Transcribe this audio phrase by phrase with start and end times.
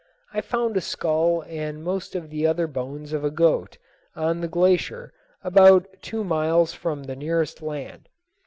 [0.33, 3.77] I found a skull and most of the other bones of a goat
[4.15, 8.09] on the glacier about two miles from the nearest land.